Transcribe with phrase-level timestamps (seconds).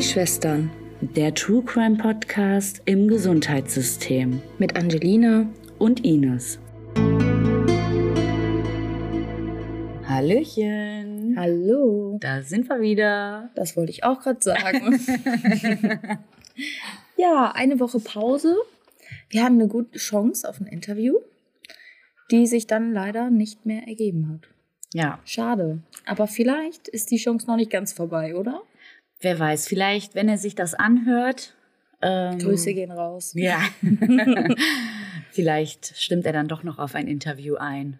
[0.00, 0.70] Die Schwestern.
[1.02, 4.40] Der True Crime Podcast im Gesundheitssystem.
[4.56, 5.46] Mit Angelina
[5.78, 6.58] und Ines.
[10.08, 11.34] Hallöchen.
[11.36, 12.16] Hallo.
[12.18, 13.50] Da sind wir wieder.
[13.54, 14.98] Das wollte ich auch gerade sagen.
[17.18, 18.56] ja, eine Woche Pause.
[19.28, 21.16] Wir haben eine gute Chance auf ein Interview,
[22.30, 24.48] die sich dann leider nicht mehr ergeben hat.
[24.94, 25.18] Ja.
[25.26, 25.82] Schade.
[26.06, 28.62] Aber vielleicht ist die Chance noch nicht ganz vorbei, oder?
[29.20, 31.54] Wer weiß, vielleicht, wenn er sich das anhört.
[32.02, 33.32] Ähm, Grüße gehen raus.
[33.34, 33.60] Ja.
[35.30, 37.98] vielleicht stimmt er dann doch noch auf ein Interview ein.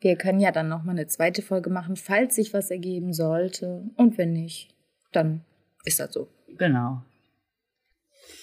[0.00, 3.90] Wir können ja dann nochmal eine zweite Folge machen, falls sich was ergeben sollte.
[3.96, 4.68] Und wenn nicht,
[5.10, 5.42] dann
[5.84, 6.28] ist das so.
[6.56, 7.02] Genau.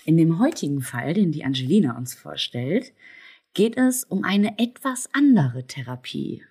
[0.05, 2.91] In dem heutigen Fall, den die Angelina uns vorstellt,
[3.53, 6.43] geht es um eine etwas andere Therapie.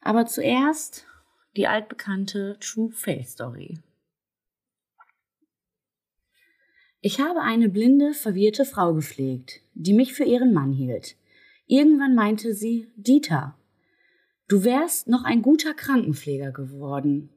[0.00, 1.06] Aber zuerst
[1.56, 3.78] die altbekannte True Faith Story.
[7.00, 11.16] Ich habe eine blinde, verwirrte Frau gepflegt, die mich für ihren Mann hielt.
[11.66, 13.56] Irgendwann meinte sie, Dieter,
[14.48, 17.30] du wärst noch ein guter Krankenpfleger geworden.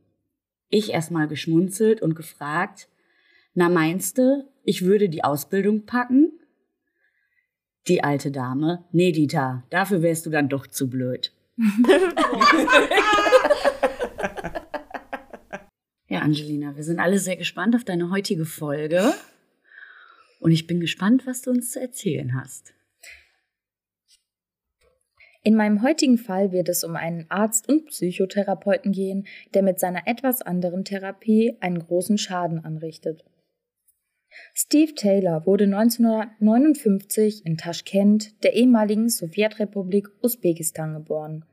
[0.69, 2.89] Ich erstmal geschmunzelt und gefragt,
[3.53, 6.31] na meinst du, ich würde die Ausbildung packen?
[7.87, 11.31] Die alte Dame, nee Dieter, dafür wärst du dann doch zu blöd.
[16.07, 19.13] ja, Angelina, wir sind alle sehr gespannt auf deine heutige Folge.
[20.39, 22.73] Und ich bin gespannt, was du uns zu erzählen hast.
[25.45, 30.07] In meinem heutigen Fall wird es um einen Arzt und Psychotherapeuten gehen, der mit seiner
[30.07, 33.25] etwas anderen Therapie einen großen Schaden anrichtet.
[34.53, 41.45] Steve Taylor wurde 1959 in Taschkent, der ehemaligen Sowjetrepublik Usbekistan, geboren.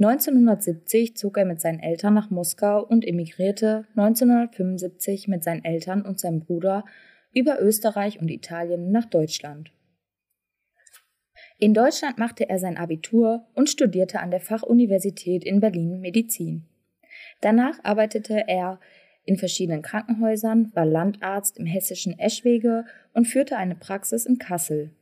[0.00, 6.18] 1970 zog er mit seinen Eltern nach Moskau und emigrierte 1975 mit seinen Eltern und
[6.18, 6.86] seinem Bruder
[7.34, 9.72] über Österreich und Italien nach Deutschland.
[11.58, 16.64] In Deutschland machte er sein Abitur und studierte an der Fachuniversität in Berlin Medizin.
[17.42, 18.80] Danach arbeitete er
[19.26, 24.92] in verschiedenen Krankenhäusern, war Landarzt im hessischen Eschwege und führte eine Praxis in Kassel.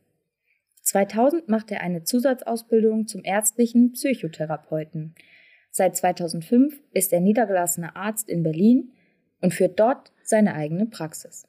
[0.89, 5.13] 2000 machte er eine Zusatzausbildung zum ärztlichen Psychotherapeuten.
[5.69, 8.91] Seit 2005 ist er niedergelassener Arzt in Berlin
[9.39, 11.47] und führt dort seine eigene Praxis.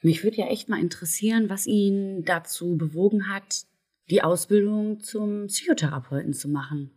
[0.00, 3.66] Mich würde ja echt mal interessieren, was ihn dazu bewogen hat,
[4.08, 6.90] die Ausbildung zum Psychotherapeuten zu machen.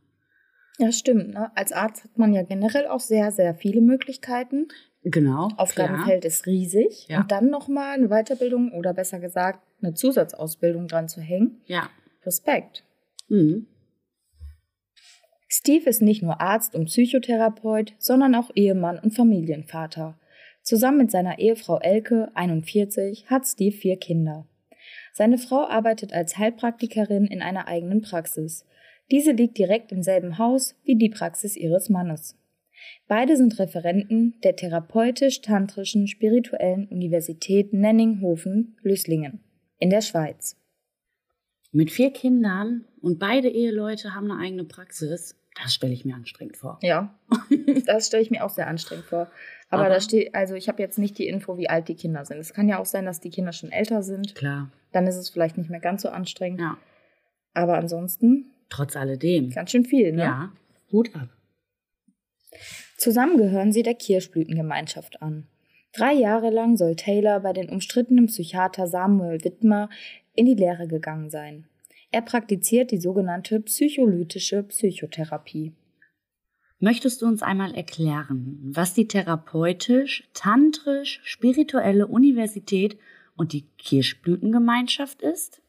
[0.78, 1.34] Ja, stimmt.
[1.34, 1.52] Ne?
[1.58, 4.70] Als Arzt hat man ja generell auch sehr, sehr viele Möglichkeiten.
[5.06, 5.50] Genau.
[5.58, 6.28] Aufgabenfeld klar.
[6.28, 7.08] ist riesig.
[7.08, 7.22] Ja.
[7.22, 11.62] Und dann nochmal eine Weiterbildung oder besser gesagt eine Zusatzausbildung dran zu hängen.
[11.68, 11.90] Ja.
[12.26, 12.84] Respekt.
[13.30, 13.68] Mhm.
[15.48, 20.20] Steve ist nicht nur Arzt und Psychotherapeut, sondern auch Ehemann und Familienvater.
[20.64, 24.48] Zusammen mit seiner Ehefrau Elke, 41, hat Steve vier Kinder.
[25.14, 28.66] Seine Frau arbeitet als Heilpraktikerin in einer eigenen Praxis.
[29.12, 32.36] Diese liegt direkt im selben Haus wie die Praxis ihres Mannes.
[33.08, 39.44] Beide sind Referenten der therapeutisch-tantrischen spirituellen Universität Nenninghofen-Löslingen
[39.78, 40.58] in der Schweiz.
[41.72, 45.36] Mit vier Kindern und beide Eheleute haben eine eigene Praxis.
[45.62, 46.80] Das stelle ich mir anstrengend vor.
[46.82, 47.18] Ja,
[47.86, 49.30] das stelle ich mir auch sehr anstrengend vor.
[49.70, 52.26] Aber, Aber da steht, also ich habe jetzt nicht die Info, wie alt die Kinder
[52.26, 52.38] sind.
[52.38, 54.36] Es kann ja auch sein, dass die Kinder schon älter sind.
[54.36, 54.72] Klar.
[54.92, 56.62] Dann ist es vielleicht nicht mehr ganz so anstrengend.
[56.62, 56.78] Ja.
[57.54, 59.52] Aber ansonsten Trotz alledem.
[59.52, 60.24] Ganz schön viel, ne?
[60.24, 60.52] Ja,
[60.92, 61.30] Hut ab.
[62.98, 65.48] Zusammen gehören sie der Kirschblütengemeinschaft an.
[65.94, 69.90] Drei Jahre lang soll Taylor bei den umstrittenen Psychiater Samuel Wittmer
[70.34, 71.68] in die Lehre gegangen sein.
[72.12, 75.74] Er praktiziert die sogenannte psycholytische Psychotherapie.
[76.80, 82.98] Möchtest du uns einmal erklären, was die therapeutisch-tantrisch-spirituelle Universität
[83.38, 85.62] und die Kirschblütengemeinschaft ist?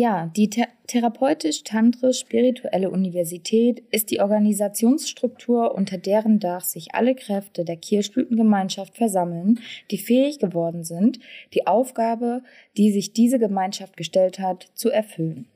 [0.00, 7.76] Ja, die Th therapeutisch-tantrisch-spirituelle Universität ist die Organisationsstruktur, unter deren Dach sich alle Kräfte der
[7.76, 9.60] Kirschblütengemeinschaft versammeln,
[9.90, 11.20] die fähig geworden sind,
[11.52, 12.42] die Aufgabe,
[12.78, 15.48] die sich diese Gemeinschaft gestellt hat, zu erfüllen.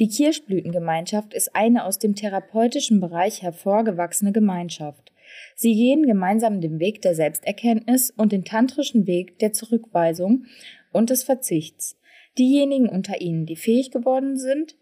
[0.00, 5.12] Die Kirschblütengemeinschaft ist eine aus dem therapeutischen Bereich hervorgewachsene Gemeinschaft.
[5.54, 10.46] Sie gehen gemeinsam den Weg der Selbsterkenntnis und den tantrischen Weg der Zurückweisung
[10.90, 11.96] und des Verzichts.
[12.38, 14.76] Diejenigen unter ihnen, die fähig geworden sind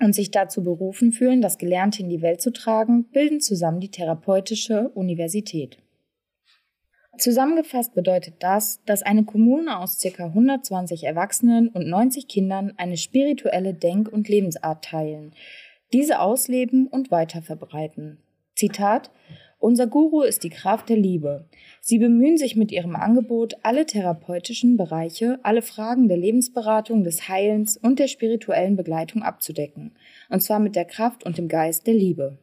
[0.00, 3.90] und sich dazu berufen fühlen, das Gelernte in die Welt zu tragen, bilden zusammen die
[3.90, 5.78] therapeutische Universität.
[7.18, 10.24] Zusammengefasst bedeutet das, dass eine Kommune aus ca.
[10.24, 15.32] 120 Erwachsenen und 90 Kindern eine spirituelle Denk- und Lebensart teilen,
[15.94, 18.18] diese ausleben und weiterverbreiten.
[18.54, 19.10] Zitat
[19.58, 21.48] Unser Guru ist die Kraft der Liebe.
[21.80, 27.76] Sie bemühen sich mit ihrem Angebot, alle therapeutischen Bereiche, alle Fragen der Lebensberatung, des Heilens
[27.76, 29.96] und der spirituellen Begleitung abzudecken.
[30.28, 32.38] Und zwar mit der Kraft und dem Geist der Liebe.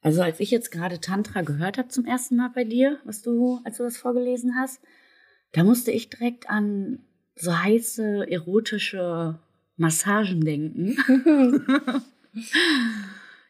[0.00, 3.60] Also als ich jetzt gerade Tantra gehört habe zum ersten Mal bei dir, was du,
[3.64, 4.80] als du das vorgelesen hast,
[5.52, 7.00] da musste ich direkt an
[7.34, 9.38] so heiße, erotische
[9.76, 10.96] Massagen denken.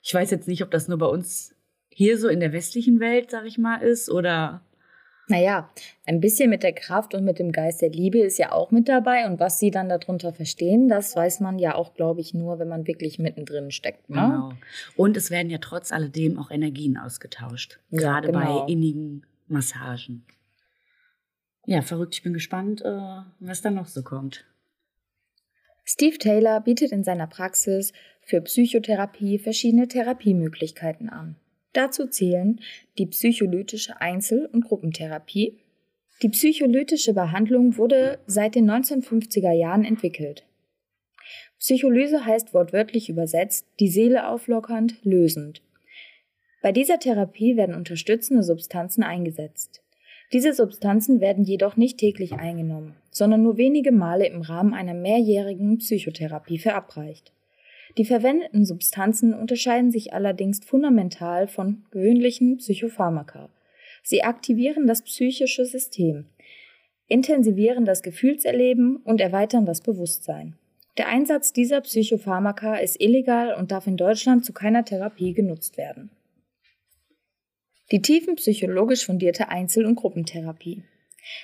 [0.03, 1.55] ich weiß jetzt nicht, ob das nur bei uns
[1.99, 4.63] hier so in der westlichen Welt, sag ich mal, ist oder.
[5.27, 5.69] Naja,
[6.07, 8.89] ein bisschen mit der Kraft und mit dem Geist der Liebe ist ja auch mit
[8.89, 9.27] dabei.
[9.27, 12.69] Und was sie dann darunter verstehen, das weiß man ja auch, glaube ich, nur, wenn
[12.69, 14.09] man wirklich mittendrin steckt.
[14.09, 14.15] Ne?
[14.15, 14.53] Genau.
[14.97, 17.81] Und es werden ja trotz alledem auch Energien ausgetauscht.
[17.91, 18.65] Ja, gerade genau.
[18.65, 20.25] bei innigen Massagen.
[21.67, 22.15] Ja, verrückt.
[22.15, 23.01] Ich bin gespannt, äh,
[23.41, 24.45] was da noch so kommt.
[25.85, 27.93] Steve Taylor bietet in seiner Praxis
[28.23, 31.35] für Psychotherapie verschiedene Therapiemöglichkeiten an.
[31.79, 32.59] Dazu zählen
[32.99, 35.61] die psycholytische Einzel- und Gruppentherapie.
[36.23, 40.45] Die psycholytische Behandlung wurde seit den 1950er Jahren entwickelt.
[41.61, 45.63] Psycholyse heißt wortwörtlich übersetzt die Seele auflockernd, lösend.
[46.63, 49.81] Bei dieser Therapie werden unterstützende Substanzen eingesetzt.
[50.33, 55.79] Diese Substanzen werden jedoch nicht täglich eingenommen, sondern nur wenige Male im Rahmen einer mehrjährigen
[55.79, 57.33] Psychotherapie verabreicht.
[57.99, 63.51] Die verwendeten Substanzen unterscheiden sich allerdings fundamental von gewöhnlichen Psychopharmaka.
[64.05, 66.27] Sie aktivieren das psychische System,
[67.09, 70.57] intensivieren das Gefühlserleben und erweitern das Bewusstsein.
[70.97, 76.11] Der Einsatz dieser Psychopharmaka ist illegal und darf in Deutschland zu keiner Therapie genutzt werden.
[77.91, 80.85] Die tiefenpsychologisch fundierte Einzel- und Gruppentherapie.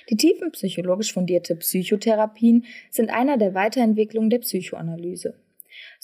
[0.09, 5.35] Die tiefenpsychologisch fundierte Psychotherapien sind einer der Weiterentwicklungen der Psychoanalyse.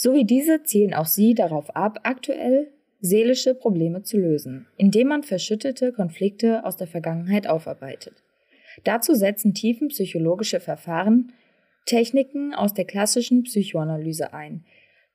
[0.04, 2.72] So wie diese zielen auch sie darauf ab, aktuell
[3.02, 8.16] seelische Probleme zu lösen, indem man verschüttete Konflikte aus der Vergangenheit aufarbeitet.
[8.84, 11.34] Dazu setzen tiefenpsychologische Verfahren
[11.86, 14.66] Techniken aus der klassischen Psychoanalyse ein.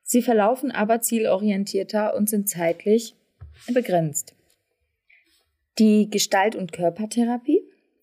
[0.05, 3.17] Sie verlaufen aber zielorientierter und sind zeitlich
[3.75, 4.37] begrenzt.
[5.81, 7.56] Die Gestalt- und Körpertherapie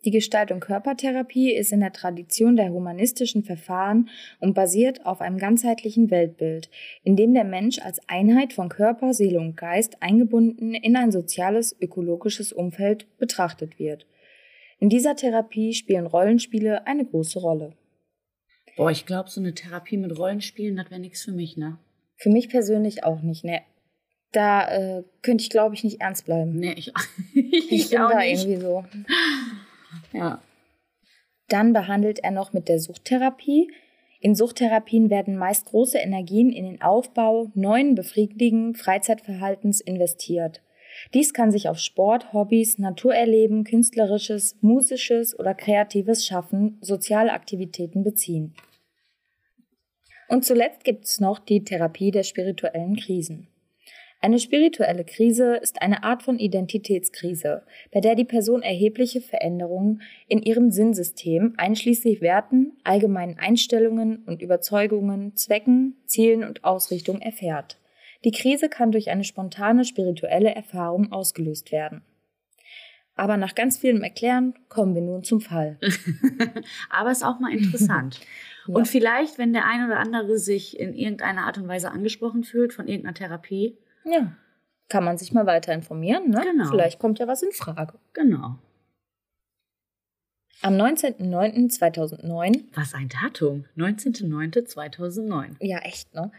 [0.06, 4.10] die Gestalt- und Körpertherapie ist in der Tradition der humanistischen Verfahren
[4.40, 6.70] und basiert auf einem ganzheitlichen Weltbild,
[7.04, 11.76] in dem der Mensch als Einheit von Körper, Seele und Geist eingebunden in ein soziales,
[11.80, 14.06] ökologisches Umfeld betrachtet wird.
[14.80, 17.74] In dieser Therapie spielen Rollenspiele eine große Rolle.
[18.76, 21.78] Boah, ich glaube, so eine Therapie mit Rollenspielen, das wäre nichts für mich, ne?
[22.18, 23.62] Für mich persönlich auch nicht, ne?
[24.34, 26.56] Da äh, könnte ich, glaube ich, nicht ernst bleiben.
[26.56, 26.92] Nee, ich,
[27.34, 28.44] ich, ich bin da nicht.
[28.44, 28.84] irgendwie so.
[30.12, 30.42] Ja.
[31.50, 33.72] Dann behandelt er noch mit der Suchttherapie.
[34.20, 40.62] In Suchttherapien werden meist große Energien in den Aufbau neuen befriedigenden Freizeitverhaltens investiert.
[41.14, 48.56] Dies kann sich auf Sport, Hobbys, Naturerleben, künstlerisches, musisches oder kreatives Schaffen, soziale Aktivitäten beziehen.
[50.30, 53.48] Und zuletzt gibt es noch die Therapie der spirituellen Krisen.
[54.24, 60.42] Eine spirituelle Krise ist eine Art von Identitätskrise, bei der die Person erhebliche Veränderungen in
[60.42, 67.82] ihrem Sinnsystem einschließlich Werten, allgemeinen Einstellungen und Überzeugungen, Zwecken, Zielen und Ausrichtung erfährt.
[68.24, 72.02] Die Krise kann durch eine spontane spirituelle Erfahrung ausgelöst werden.
[73.16, 75.78] Aber nach ganz vielem Erklären kommen wir nun zum Fall.
[76.90, 78.22] Aber ist auch mal interessant.
[78.68, 78.74] ja.
[78.74, 82.72] Und vielleicht, wenn der ein oder andere sich in irgendeiner Art und Weise angesprochen fühlt
[82.72, 84.34] von irgendeiner Therapie, ja.
[84.90, 86.42] Kann man sich mal weiter informieren, ne?
[86.44, 86.70] Genau.
[86.70, 87.94] Vielleicht kommt ja was in Frage.
[88.14, 88.60] Genau.
[90.62, 92.66] Am 19.09.2009.
[92.74, 93.66] Was ein Datum.
[93.76, 95.56] 19.09.2009.
[95.60, 96.32] Ja, echt, ne?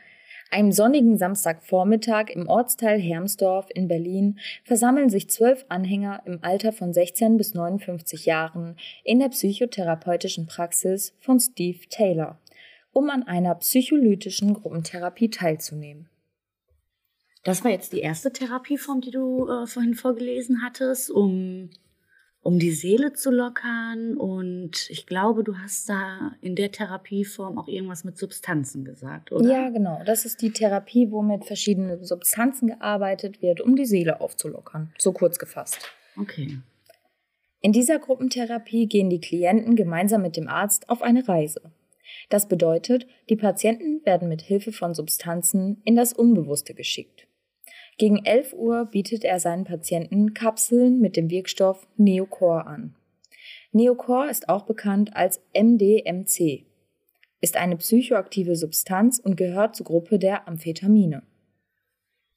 [0.51, 6.93] Einem sonnigen Samstagvormittag im Ortsteil Hermsdorf in Berlin versammeln sich zwölf Anhänger im Alter von
[6.93, 12.39] 16 bis 59 Jahren in der psychotherapeutischen Praxis von Steve Taylor,
[12.93, 16.09] um an einer psycholytischen Gruppentherapie teilzunehmen.
[17.45, 21.69] Das war jetzt die erste Therapieform, die du äh, vorhin vorgelesen hattest, um,
[22.41, 24.17] um die Seele zu lockern.
[24.17, 29.47] Und ich glaube, du hast da in der Therapieform auch irgendwas mit Substanzen gesagt, oder?
[29.47, 30.01] Ja, genau.
[30.07, 34.95] Das ist die Therapie, wo mit verschiedenen Substanzen gearbeitet wird, um die Seele aufzulockern.
[34.97, 35.79] So kurz gefasst.
[36.17, 36.59] Okay.
[37.61, 41.73] In dieser Gruppentherapie gehen die Klienten gemeinsam mit dem Arzt auf eine Reise.
[42.31, 47.27] Das bedeutet, die Patienten werden mit Hilfe von Substanzen in das Unbewusste geschickt.
[47.97, 52.95] Gegen 11 Uhr bietet er seinen Patienten Kapseln mit dem Wirkstoff Neocor an.
[53.73, 56.65] Neocor ist auch bekannt als MDMC,
[57.41, 61.23] ist eine psychoaktive Substanz und gehört zur Gruppe der Amphetamine.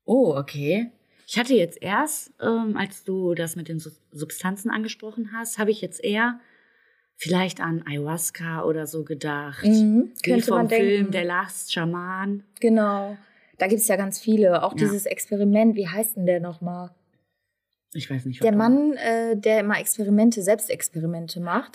[0.06, 0.92] Oh, okay.
[1.28, 5.82] Ich hatte jetzt erst, ähm, als du das mit den Substanzen angesprochen hast, habe ich
[5.82, 6.40] jetzt eher
[7.18, 9.66] vielleicht an Ayahuasca oder so gedacht.
[9.66, 11.12] Mhm, Wie könnte vom man Film denken.
[11.12, 12.44] Der Last Schaman.
[12.60, 13.18] Genau.
[13.58, 14.64] Da gibt es ja ganz viele.
[14.64, 14.78] Auch Ja.
[14.78, 16.92] dieses Experiment, wie heißt denn der nochmal?
[17.94, 21.74] Ich weiß nicht, Der Mann, äh, der immer Experimente, Selbstexperimente macht.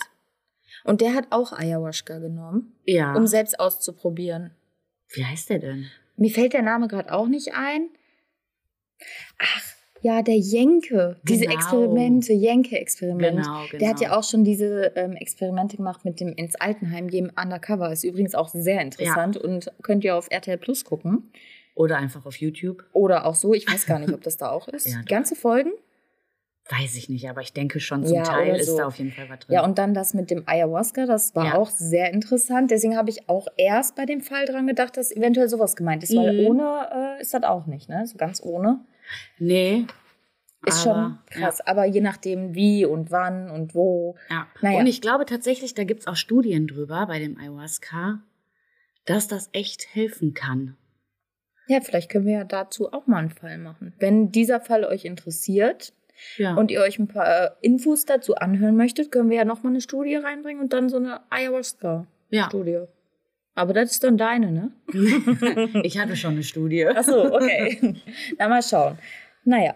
[0.85, 3.15] Und der hat auch Ayahuasca genommen, Ja.
[3.15, 4.51] um selbst auszuprobieren.
[5.09, 5.87] Wie heißt der denn?
[6.15, 7.89] Mir fällt der Name gerade auch nicht ein.
[9.39, 9.63] Ach,
[10.01, 11.19] ja, der Jenke.
[11.23, 11.55] Diese Genau.
[11.55, 13.37] Experimente, Jenke-Experiment.
[13.43, 13.77] Genau, genau.
[13.79, 17.91] Der hat ja auch schon diese ähm, Experimente gemacht mit dem ins Altenheim gehen undercover.
[17.91, 21.31] Ist übrigens auch sehr interessant und könnt ihr auf RTL Plus gucken.
[21.75, 22.85] Oder einfach auf YouTube.
[22.93, 24.87] Oder auch so, ich weiß gar nicht, ob das da auch ist.
[24.91, 25.71] Ja, ganze Folgen?
[26.69, 28.77] Weiß ich nicht, aber ich denke schon zum Ja, Teil oder ist so.
[28.77, 29.53] da auf jeden Fall was drin.
[29.55, 31.55] Ja, und dann das mit dem Ayahuasca, das war Ja.
[31.55, 32.71] auch sehr interessant.
[32.71, 36.15] Deswegen habe ich auch erst bei dem Fall dran gedacht, dass eventuell sowas gemeint ist,
[36.15, 36.47] weil Mhm.
[36.47, 38.05] ohne äh, ist das auch nicht, ne?
[38.07, 38.79] So ganz ohne.
[39.39, 39.85] nee.
[40.65, 41.59] Ist aber, schon krass.
[41.59, 44.15] Aber je nachdem, wie und wann und wo.
[44.29, 44.47] Ja.
[44.61, 44.79] Naja.
[44.79, 48.21] Und ich glaube tatsächlich, da gibt es auch Studien drüber bei dem Ayahuasca,
[49.03, 50.77] dass das echt helfen kann.
[51.67, 53.93] Ja, vielleicht können wir ja dazu auch mal einen Fall machen.
[53.99, 55.93] Wenn dieser Fall euch interessiert
[56.37, 56.55] Ja.
[56.55, 59.81] und ihr euch ein paar äh, Infos dazu anhören möchtet, können wir ja nochmal eine
[59.81, 62.71] Studie reinbringen und dann so eine Ayahuasca-Studie.
[62.71, 62.87] ja.
[63.55, 64.71] Aber das ist dann deine, ne?
[65.83, 66.87] ich hatte schon eine Studie.
[66.87, 67.95] Ach so, okay.
[68.39, 68.97] Na, mal schauen.
[69.45, 69.75] Naja.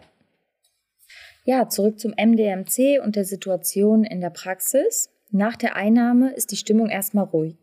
[1.45, 5.09] Ja, zurück zum MDMC und der Situation in der Praxis.
[5.29, 7.55] Nach der Einnahme ist die Stimmung erstmal ruhig.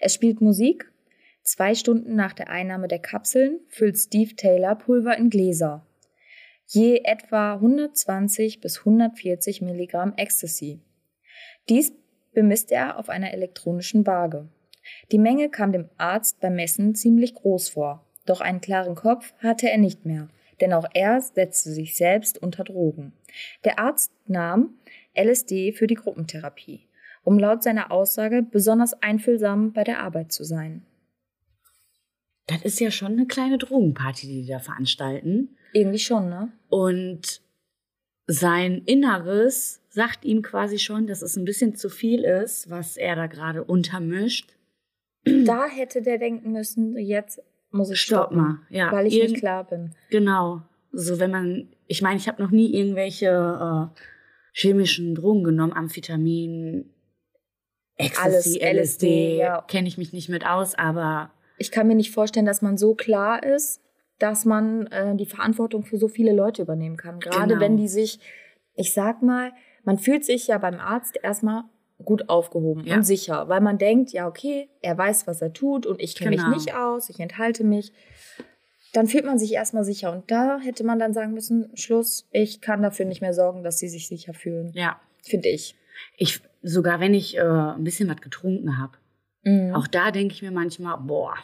[0.00, 0.90] Es spielt Musik.
[1.42, 5.84] Zwei Stunden nach der Einnahme der Kapseln füllt Steve Taylor Pulver in Gläser.
[6.66, 10.80] Je etwa 120 bis 140 Milligramm Ecstasy.
[11.68, 11.92] Dies
[12.32, 14.48] bemisst er auf einer elektronischen Waage.
[15.10, 19.68] Die Menge kam dem Arzt beim Messen ziemlich groß vor, doch einen klaren Kopf hatte
[19.68, 20.28] er nicht mehr,
[20.60, 23.12] denn auch er setzte sich selbst unter Drogen.
[23.64, 24.78] Der Arzt nahm
[25.16, 26.86] LSD für die Gruppentherapie,
[27.24, 30.86] um laut seiner Aussage besonders einfühlsam bei der Arbeit zu sein.
[32.46, 35.56] Das ist ja schon eine kleine Drogenparty, die die da veranstalten.
[35.72, 36.52] Irgendwie schon, ne?
[36.68, 37.40] Und
[38.26, 43.16] sein Inneres sagt ihm quasi schon, dass es ein bisschen zu viel ist, was er
[43.16, 44.56] da gerade untermischt.
[45.44, 48.58] Da hätte der denken müssen, jetzt muss ich Stopp stoppen, mal.
[48.70, 49.94] Ja, weil ich irgend- nicht klar bin.
[50.10, 50.62] Genau.
[50.90, 53.26] So, wenn man, ich meine, ich habe noch nie irgendwelche
[53.94, 54.00] äh,
[54.52, 56.90] chemischen Drogen genommen, Amphetamin,
[57.96, 59.62] Ecstasy, Alles, LSD, LSD, ja.
[59.62, 61.30] kenne ich mich nicht mit aus, aber
[61.62, 63.80] Ich kann mir nicht vorstellen, dass man so klar ist,
[64.18, 67.20] dass man äh, die Verantwortung für so viele Leute übernehmen kann.
[67.20, 67.60] Gerade Genau.
[67.60, 68.18] wenn die sich,
[68.74, 69.52] ich sag mal,
[69.84, 71.62] man fühlt sich ja beim Arzt erstmal
[72.04, 72.96] gut aufgehoben Ja.
[72.96, 76.34] und sicher, weil man denkt, ja, okay, er weiß, was er tut und ich kenne
[76.36, 76.48] Genau.
[76.48, 77.92] mich nicht aus, ich enthalte mich.
[78.92, 82.60] Dann fühlt man sich erstmal sicher und da hätte man dann sagen müssen, Schluss, ich
[82.60, 84.72] kann dafür nicht mehr sorgen, dass sie sich sicher fühlen.
[84.74, 85.76] ja, Finde ich.
[86.16, 88.92] ich sogar wenn ich äh, ein bisschen was getrunken habe,
[89.44, 89.74] Mhm.
[89.74, 91.34] auch da denke ich mir manchmal, boah,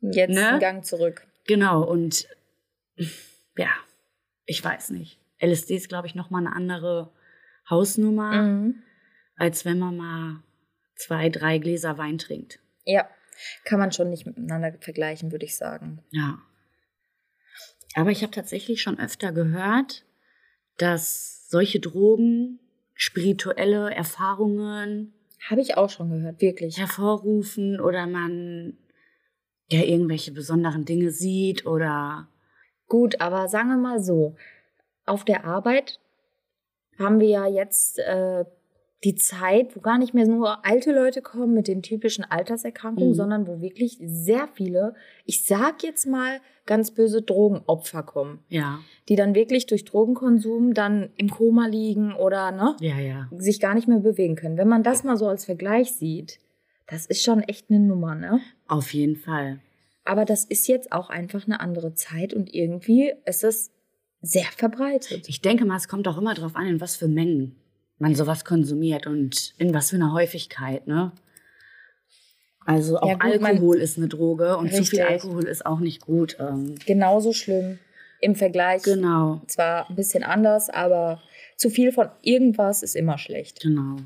[0.00, 0.48] Jetzt ne?
[0.48, 1.26] einen Gang zurück.
[1.46, 2.26] genau und
[3.56, 3.70] ja,
[4.46, 5.18] ich weiß nicht.
[5.40, 7.12] LSD ist glaube ich noch mal eine andere
[7.68, 8.82] Hausnummer, Mhm.
[9.36, 10.42] als wenn man mal
[10.96, 12.60] zwei, drei Gläser Wein trinkt.
[12.84, 13.08] Ja,
[13.64, 16.02] kann man schon nicht miteinander vergleichen, würde ich sagen.
[16.10, 16.40] Ja.
[17.94, 20.04] Aber ich habe tatsächlich schon öfter gehört,
[20.76, 22.60] dass solche Drogen
[22.94, 25.14] spirituelle Erfahrungen
[25.48, 26.78] Habe ich auch schon gehört, wirklich.
[26.78, 28.76] hervorrufen oder man
[29.70, 32.28] ja irgendwelche besonderen Dinge sieht oder
[32.88, 34.34] Gut, aber sagen wir mal so,
[35.06, 36.00] auf der Arbeit
[36.98, 38.44] haben wir ja jetzt äh,
[39.04, 43.14] die Zeit, wo gar nicht mehr nur alte Leute kommen mit den typischen Alterserkrankungen, Mhm.
[43.14, 49.14] sondern wo wirklich sehr viele, ich sag jetzt mal ganz böse Drogenopfer kommen, ja, die
[49.16, 53.28] dann wirklich durch Drogenkonsum dann im Koma liegen oder ne, ja, ja.
[53.38, 54.58] sich gar nicht mehr bewegen können.
[54.58, 56.40] Wenn man das mal so als Vergleich sieht,
[56.90, 58.40] das ist schon echt eine Nummer, ne?
[58.68, 59.60] Auf jeden Fall.
[60.04, 63.70] Aber das ist jetzt auch einfach eine andere Zeit und irgendwie ist es
[64.22, 65.28] sehr verbreitet.
[65.28, 67.56] Ich denke mal, es kommt auch immer darauf an, in was für Mengen
[67.98, 71.12] man sowas konsumiert und in was für einer Häufigkeit, ne?
[72.64, 75.04] Also auch Ja, gut, Alkohol ist eine Droge und zu viel Richtig.
[75.24, 76.36] Alkohol ist auch nicht gut.
[76.40, 77.78] Ähm, Genauso schlimm
[78.20, 78.82] im Vergleich.
[78.82, 81.22] genau, Zwar ein bisschen anders, aber
[81.56, 83.60] zu viel von irgendwas ist immer schlecht.
[83.60, 83.96] genau.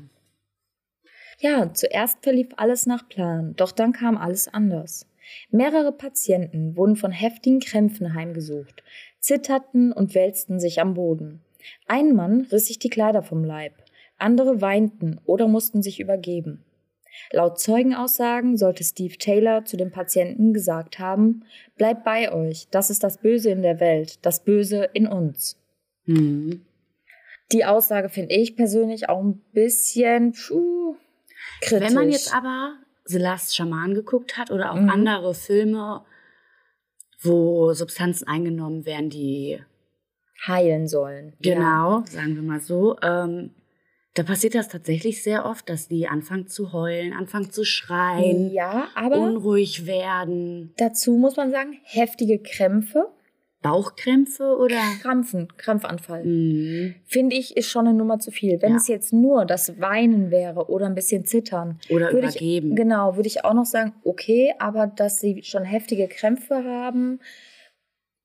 [1.39, 5.07] Ja, zuerst verlief alles nach Plan, doch dann kam alles anders.
[5.49, 8.83] Mehrere Patienten wurden von heftigen Krämpfen heimgesucht,
[9.19, 11.41] zitterten und wälzten sich am Boden.
[11.87, 13.73] Ein Mann riss sich die Kleider vom Leib,
[14.17, 16.63] andere weinten oder mussten sich übergeben.
[17.31, 21.43] Laut Zeugenaussagen sollte Steve Taylor zu dem Patienten gesagt haben,
[21.77, 25.57] bleib bei euch, das ist das Böse in der Welt, das Böse in uns.
[26.05, 26.65] Mhm.
[27.51, 30.95] Die Aussage finde ich persönlich auch ein bisschen puh,
[31.61, 31.87] kritisch.
[31.87, 34.89] Wenn man jetzt aber The Last Shaman geguckt hat oder auch Mhm.
[34.89, 36.03] andere Filme,
[37.21, 39.59] wo Substanzen eingenommen werden, die
[40.47, 41.33] heilen sollen.
[41.41, 43.51] genau, sagen wir mal so, ähm,
[44.15, 48.87] da passiert das tatsächlich sehr oft, dass die anfangen zu heulen, anfangen zu schreien, Ja,
[48.95, 53.11] aber unruhig werden, dazu muss man sagen, heftige Krämpfe,
[53.65, 56.23] Bauchkrämpfe oder Krampfen, Krampfanfall.
[56.23, 56.95] Mhm.
[57.05, 58.61] Finde ich, ist schon eine Nummer zu viel.
[58.61, 58.77] Wenn Ja.
[58.77, 62.75] es jetzt nur das Weinen wäre oder ein bisschen Zittern, oder würde ich, übergeben.
[62.75, 67.19] genau, würde ich auch noch sagen, okay, aber dass sie schon heftige Krämpfe haben,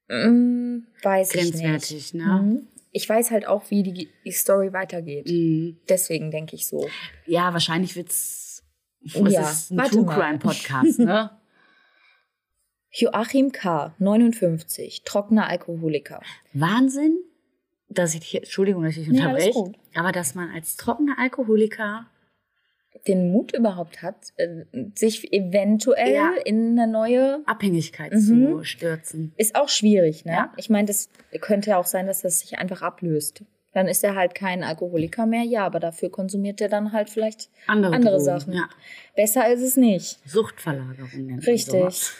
[0.09, 1.53] mm, weiß ich nicht.
[1.55, 2.25] Grenzwertig, ne?
[2.43, 2.67] Mhm.
[2.93, 5.29] Ich weiß halt auch, wie die, die Story weitergeht.
[5.31, 5.77] Mhm.
[5.89, 6.89] Deswegen denke ich so.
[7.27, 8.65] Ja, wahrscheinlich wird's.
[9.05, 10.05] Es Ja, ist ein True.
[10.07, 11.31] Crime Podcast, ne?
[12.93, 16.21] Joachim K., 59, trockener Alkoholiker.
[16.53, 17.19] Wahnsinn,
[17.89, 19.77] dass ich hier, Entschuldigung, dass ich unterbreche, gut.
[19.95, 22.07] aber dass man als trockener Alkoholiker
[23.07, 24.65] Den Mut überhaupt hat, äh,
[24.97, 26.33] sich eventuell Ja.
[26.45, 27.41] in eine neue.
[27.47, 28.19] Abhängigkeit Mhm.
[28.59, 29.33] zu stürzen.
[29.37, 30.33] Ist auch schwierig, ne?
[30.33, 30.53] Ja.
[30.57, 31.09] Ich meine, das
[31.41, 33.45] könnte ja auch sein, dass das sich einfach ablöst.
[33.73, 37.49] Dann ist er halt kein Alkoholiker mehr, ja, aber dafür konsumiert er dann halt vielleicht
[37.69, 38.53] Andere, andere Drogen, Sachen.
[38.55, 38.69] Ja.
[39.15, 40.19] Besser ist es nicht.
[40.29, 42.11] Suchtverlagerung nennt Richtig.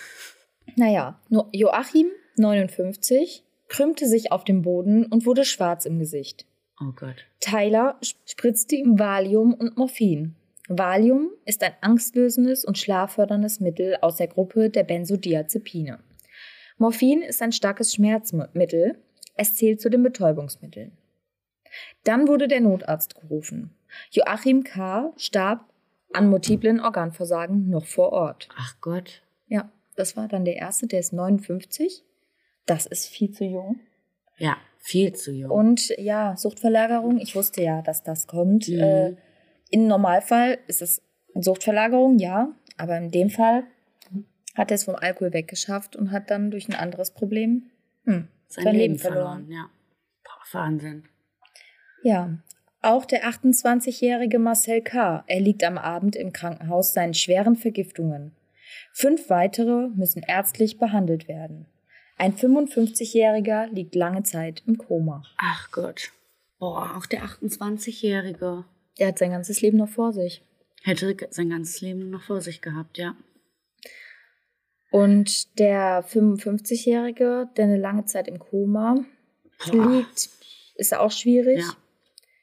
[0.77, 6.47] Naja, nur Joachim, 59, krümmte sich auf dem Boden und wurde schwarz im Gesicht.
[6.81, 7.27] Oh Gott.
[7.41, 10.35] Tyler spritzte ihm Valium und Morphin.
[10.69, 15.99] Valium ist ein angstlösendes und schlafförderndes Mittel aus der Gruppe der Benzodiazepine.
[16.79, 18.99] Morphin ist ein starkes Schmerzmittel.
[19.35, 20.93] Es zählt zu den Betäubungsmitteln.
[22.05, 23.75] Dann wurde der Notarzt gerufen.
[24.11, 25.13] Joachim K.
[25.17, 25.65] starb
[26.13, 28.49] an multiplen Organversagen noch vor Ort.
[28.57, 29.23] Ach Gott.
[29.49, 32.05] Ja, das war dann der erste, der ist 59.
[32.67, 33.81] Das ist viel zu jung.
[34.39, 35.51] Ja, viel zu jung.
[35.51, 38.69] Und ja, Suchtverlagerung, ich wusste ja, dass das kommt.
[38.69, 38.81] Mhm.
[38.81, 39.17] Äh,
[39.71, 41.03] Im Normalfall ist es
[41.35, 43.65] Suchtverlagerung, ja, aber in dem Fall
[44.55, 47.71] hat er es vom Alkohol weggeschafft und hat dann durch ein anderes Problem
[48.05, 49.47] hm, sein, sein Leben, Leben verloren.
[49.47, 49.53] verloren.
[49.53, 49.71] Ja.
[50.25, 51.05] Boah, Wahnsinn.
[52.03, 52.39] Ja,
[52.83, 55.25] auch der 28-jährige Marcel K.
[55.27, 58.33] erliegt am Abend im Krankenhaus seinen schweren Vergiftungen.
[58.93, 61.67] Fünf weitere müssen ärztlich behandelt werden.
[62.17, 65.23] Ein 55-jähriger liegt lange Zeit im Koma.
[65.39, 66.13] Ach Gott.
[66.59, 68.65] Boah, auch der 28-Jährige
[68.99, 70.43] Er hat sein ganzes Leben noch vor sich.
[70.83, 73.15] hätte sein ganzes Leben noch vor sich gehabt, ja.
[74.91, 79.05] Und der 55-Jährige, der eine lange Zeit im Koma
[79.71, 79.91] Boah.
[79.91, 80.29] liegt,
[80.75, 81.61] ist auch schwierig.
[81.61, 81.77] Ja.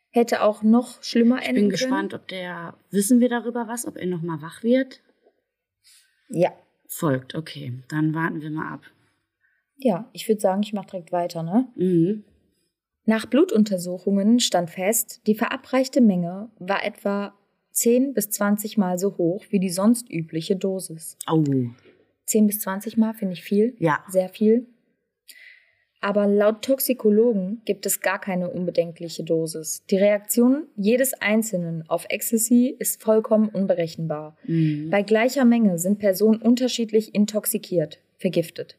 [0.09, 1.71] Hätte auch noch schlimmer Ich enden bin können.
[1.71, 2.73] gespannt, ob der.
[2.89, 3.85] Wissen wir darüber was?
[3.85, 5.01] Ob er nochmal wach wird?
[6.29, 6.51] Ja.
[6.87, 7.73] Folgt, okay.
[7.89, 8.81] Dann warten wir mal ab.
[9.77, 11.67] Ja, ich würde sagen, ich mache direkt weiter, ne?
[11.75, 12.23] Mhm.
[13.05, 17.33] Nach Blutuntersuchungen stand fest, die verabreichte Menge war etwa
[17.71, 21.17] 10 bis 20 Mal so hoch wie die sonst übliche Dosis.
[21.29, 21.43] Oh.
[22.25, 23.75] 10 bis 20 Mal finde ich viel.
[23.79, 24.03] Ja.
[24.09, 24.67] Sehr viel.
[25.99, 29.83] Aber laut Toxikologen gibt es gar keine unbedenkliche Dosis.
[29.89, 34.37] Die Reaktion jedes Einzelnen auf Ecstasy ist vollkommen unberechenbar.
[34.45, 34.89] Mhm.
[34.91, 38.77] Bei gleicher Menge sind Personen unterschiedlich intoxikiert, vergiftet.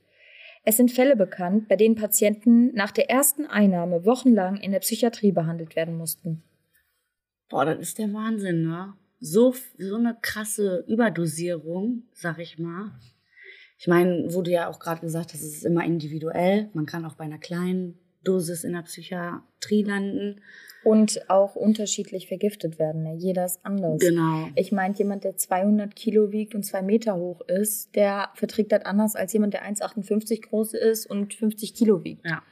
[0.65, 5.33] Es sind Fälle bekannt, bei denen Patienten nach der ersten Einnahme wochenlang in der Psychiatrie
[5.33, 6.43] behandelt werden mussten.
[7.49, 8.93] Boah, das ist der Wahnsinn, ne?
[9.21, 12.93] So, so eine krasse Überdosierung, sag ich mal.
[13.79, 16.69] Ich meine, wurde ja auch gerade gesagt, das ist immer individuell.
[16.75, 20.41] Man kann auch bei einer kleinen Dosis in der Psychiatrie landen.
[20.85, 23.03] Und auch unterschiedlich vergiftet werden.
[23.03, 23.15] Ne?
[23.17, 24.01] Jeder ist anders.
[24.01, 24.49] Genau.
[24.55, 28.85] Ich meine, jemand, der 200 Kilo wiegt und zwei Meter hoch ist, der verträgt das
[28.85, 32.25] anders als jemand, der 1,58 groß ist und 50 Kilo wiegt.
[32.25, 32.43] Ja.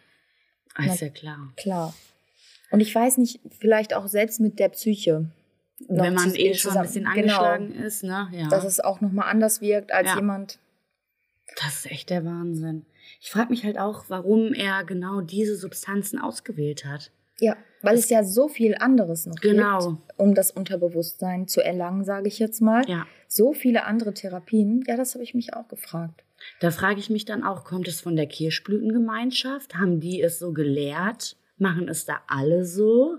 [0.75, 1.53] Ah, Ist ja klar.
[1.57, 1.95] Klar.
[2.73, 5.31] Und ich weiß nicht, vielleicht auch selbst mit der Psyche.
[5.89, 8.29] Wenn man eh schon ein bisschen zusammen- angeschlagen ist, ne?
[8.33, 8.39] Ja.
[8.39, 10.17] Genau, dass es auch nochmal anders wirkt als Ja.
[10.17, 10.59] jemand.
[11.63, 12.85] Das ist echt der Wahnsinn.
[13.21, 17.13] Ich frage mich halt auch, warum er genau diese Substanzen ausgewählt hat.
[17.39, 19.91] Ja, weil es ja so viel anderes noch Genau.
[19.93, 22.83] gibt, um das Unterbewusstsein zu erlangen, sage ich jetzt mal.
[22.89, 23.07] Ja.
[23.29, 24.83] So viele andere Therapien.
[24.87, 26.25] Ja, das habe ich mich auch gefragt.
[26.61, 29.75] Da frage ich mich dann auch, kommt es von der Kirschblütengemeinschaft?
[29.77, 31.37] Haben die es so gelehrt?
[31.59, 33.17] Machen es da alle so?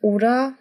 [0.00, 0.54] Oder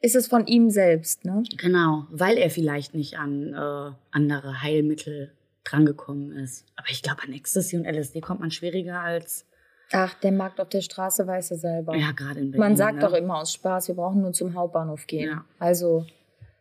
[0.00, 1.42] ist es von ihm selbst, ne?
[1.56, 5.32] Genau, weil er vielleicht nicht an äh, andere Heilmittel
[5.64, 6.64] drangekommen ist.
[6.76, 9.46] Aber ich glaube, an Ecstasy und LSD kommt man schwieriger als,
[9.94, 11.94] Ach, der Markt auf der Straße weiß er selber.
[11.96, 12.60] ja, gerade in Berlin.
[12.60, 13.00] Man sagt ne?
[13.00, 15.28] doch immer aus Spaß, wir brauchen nur zum Hauptbahnhof gehen.
[15.28, 15.44] Ja.
[15.58, 16.06] Also,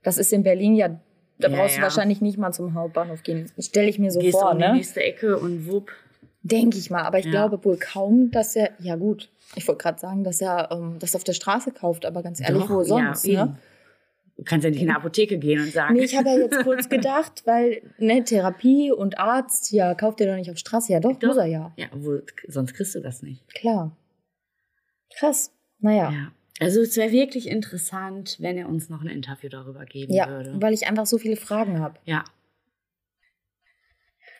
[0.03, 0.89] das ist in Berlin ja
[1.37, 1.83] Da Ja, brauchst du ja.
[1.83, 3.49] wahrscheinlich nicht mal zum Hauptbahnhof gehen.
[3.57, 4.73] Stelle ich mir so Gehst vor, um die ne?
[4.73, 5.91] nächste Ecke und wupp.
[6.43, 7.03] Denke ich mal.
[7.03, 8.71] Aber ich glaube wohl kaum, dass er.
[8.79, 9.29] Ja, gut.
[9.55, 12.63] Ich wollte gerade sagen, dass er ähm, das auf der Straße kauft, aber ganz ehrlich,
[12.63, 13.31] Doch, wo sonst, ne?
[13.33, 13.57] eben.
[14.41, 15.93] Du kannst ja nicht in eine Apotheke gehen und sagen.
[15.93, 20.31] Nee, ich habe ja jetzt kurz gedacht, weil, ne, Therapie und Arzt, ja, kauft er
[20.31, 20.91] doch nicht auf Straße.
[20.91, 21.27] Ja, doch, Doch.
[21.27, 21.71] muss er ja.
[21.77, 23.47] ja, wo, sonst kriegst du das nicht.
[23.53, 23.95] Klar.
[25.15, 25.53] Krass.
[25.77, 26.09] Naja.
[26.11, 26.31] Ja.
[26.59, 30.55] Also es wäre wirklich interessant, wenn er uns noch ein Interview darüber geben Ja, würde.
[30.59, 31.99] weil ich einfach so viele Fragen habe.
[32.05, 32.23] Ja.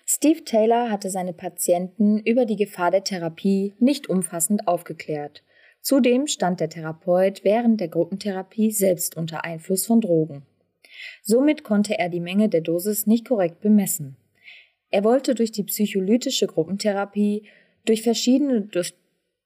[0.08, 5.44] Steve Taylor hatte seine Patienten über die Gefahr der Therapie nicht umfassend aufgeklärt.
[5.82, 10.44] Zudem stand der Therapeut während der Gruppentherapie selbst unter Einfluss von Drogen.
[11.24, 14.16] Somit konnte er die Menge der Dosis nicht korrekt bemessen.
[14.92, 17.44] Er wollte durch die psycholytische Gruppentherapie
[17.86, 18.94] durch verschiedene durch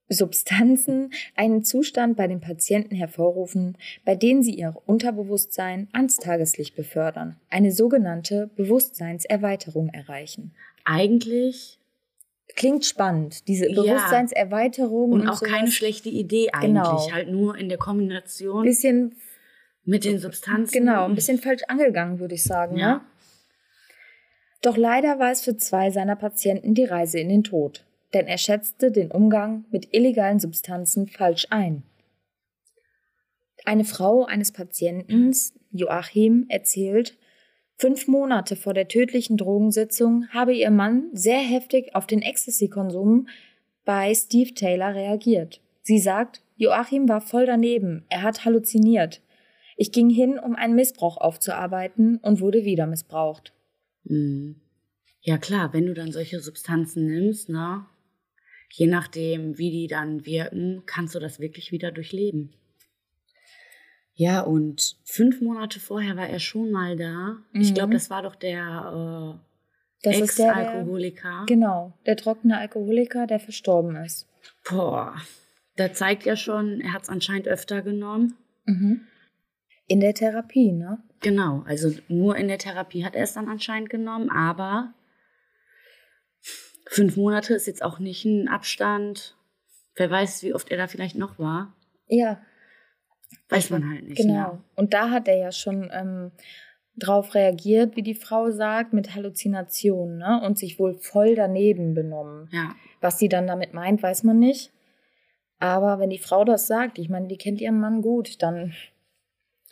[0.08, 7.38] Substanzen einen Zustand bei den Patienten hervorrufen, bei denen sie ihr Unterbewusstsein ans Tageslicht befördern,
[7.50, 10.54] eine sogenannte Bewusstseinserweiterung erreichen.
[10.84, 11.80] Eigentlich
[12.56, 13.82] Klingt spannend, diese Ja.
[13.82, 15.74] Bewusstseinserweiterung und, und, auch keine sowas.
[15.76, 16.68] schlechte Idee eigentlich.
[16.84, 17.12] Genau.
[17.12, 19.16] Halt nur in der Kombination bisschen
[19.84, 20.72] mit den Substanzen.
[20.72, 22.94] genau, ein bisschen falsch angegangen, würde ich sagen, Ja.
[22.96, 23.02] ne?
[24.62, 28.38] Doch leider war es für zwei seiner Patienten die Reise in den Tod, denn er
[28.40, 31.84] schätzte den Umgang mit illegalen Substanzen falsch ein.
[33.66, 35.36] Eine Frau eines Patienten,
[35.72, 37.16] Joachim, erzählt,
[37.78, 43.28] fünf Monate vor der tödlichen Drogensitzung habe ihr Mann sehr heftig auf den Ecstasy-Konsum
[43.84, 45.62] bei Steve Taylor reagiert.
[45.82, 49.22] Sie sagt, Joachim war voll daneben, er hat halluziniert.
[49.78, 53.54] Ich ging hin, um einen Missbrauch aufzuarbeiten und wurde wieder missbraucht.
[54.06, 54.62] Mhm.
[55.22, 57.86] Ja klar, wenn du dann solche Substanzen nimmst, ne,
[58.72, 62.54] je nachdem, wie die dann wirken, kannst du das wirklich wieder durchleben.
[64.18, 67.38] Ja, und fünf Monate vorher war er schon mal da.
[67.54, 67.74] Ich Mhm.
[67.74, 69.40] glaube, das war doch der
[70.04, 71.44] äh, Ex-Alkoholiker.
[71.48, 74.28] genau, der trockene Alkoholiker, der verstorben ist.
[74.70, 75.16] Boah,
[75.76, 78.36] da zeigt ja schon, er hat es anscheinend öfter genommen.
[78.66, 79.02] Mhm.
[79.88, 81.04] In der Therapie, ne?
[81.22, 84.94] Genau, also nur in der Therapie hat er es dann anscheinend genommen, aber
[86.88, 89.36] fünf Monate ist jetzt auch nicht ein Abstand.
[89.96, 91.76] Wer weiß, wie oft er da vielleicht noch war.
[92.08, 92.40] Ja,
[93.50, 94.18] Weiß man halt nicht.
[94.18, 94.54] genau.
[94.54, 94.62] Ne?
[94.76, 96.32] Und da hat er ja schon ähm,
[96.98, 100.42] drauf reagiert, wie die Frau sagt, mit Halluzinationen, ne?
[100.46, 102.48] Und sich wohl voll daneben benommen.
[102.52, 104.72] Ja, Was sie dann damit meint, weiß man nicht.
[105.60, 108.74] Aber wenn die Frau das sagt, ich meine, die kennt ihren Mann gut, dann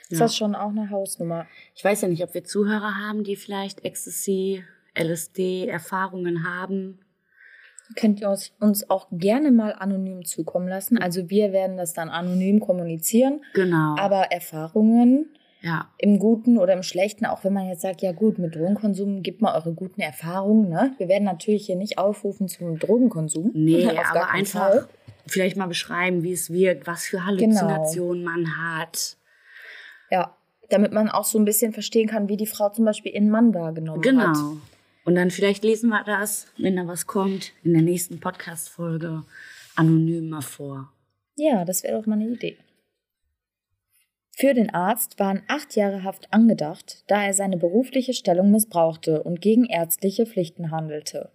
[0.09, 0.19] ist Ja.
[0.19, 1.47] das schon auch eine Hausnummer.
[1.75, 4.63] ich weiß ja nicht, ob wir Zuhörer haben, die vielleicht Ecstasy,
[4.97, 6.99] LSD-Erfahrungen haben.
[7.95, 10.97] Könnt ihr uns- auch gerne mal anonym zukommen lassen.
[10.97, 13.41] Also wir werden das dann anonym kommunizieren.
[13.53, 13.95] Genau.
[13.97, 15.29] Aber Erfahrungen
[15.61, 19.23] ja, im Guten oder im Schlechten, auch wenn man jetzt sagt, ja gut, mit Drogenkonsum
[19.23, 20.69] gibt mal eure guten Erfahrungen.
[20.69, 20.93] Ne?
[20.97, 23.51] Wir werden natürlich hier nicht aufrufen zum Drogenkonsum.
[23.53, 24.87] nee, aber einfach Fall.
[25.25, 29.15] vielleicht mal beschreiben, wie es wirkt, was für Halluzinationen man hat.
[30.11, 30.35] Ja,
[30.69, 33.53] damit man auch so ein bisschen verstehen kann, wie die Frau zum Beispiel ihren Mann
[33.53, 34.35] wahrgenommen hat.
[34.35, 34.57] Genau.
[35.05, 39.23] Und dann vielleicht lesen wir das, wenn da was kommt, in der nächsten Podcast-Folge
[39.75, 40.91] anonym mal vor.
[41.35, 42.57] Ja, das wäre doch mal eine Idee.
[44.35, 49.41] Für den Arzt waren acht Jahre Haft angedacht, da er seine berufliche Stellung missbrauchte und
[49.41, 51.29] gegen ärztliche Pflichten handelte.